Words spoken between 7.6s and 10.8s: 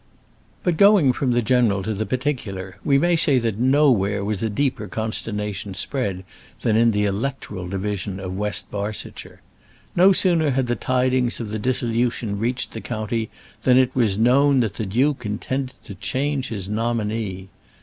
division of West Barsetshire. No sooner had the